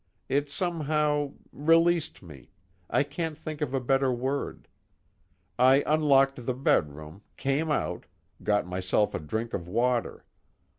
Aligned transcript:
It 0.29 0.49
somehow 0.49 1.33
released 1.51 2.23
me 2.23 2.49
I 2.89 3.03
can't 3.03 3.37
think 3.37 3.61
of 3.61 3.71
a 3.75 3.79
better 3.79 4.11
word. 4.11 4.67
I 5.59 5.83
unlocked 5.85 6.43
the 6.43 6.55
bedroom, 6.55 7.21
came 7.37 7.69
out, 7.69 8.07
got 8.41 8.65
myself 8.65 9.13
a 9.13 9.19
drink 9.19 9.53
of 9.53 9.67
water. 9.67 10.25